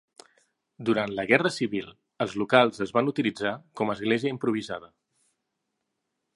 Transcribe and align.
Durant 0.87 1.11
la 1.19 1.25
guerra 1.31 1.51
civil 1.57 1.91
els 2.25 2.33
locals 2.43 2.83
es 2.87 2.95
van 2.97 3.13
utilitzar 3.13 3.53
com 3.81 3.91
a 3.93 3.97
església 3.99 4.35
improvisada. 4.37 4.93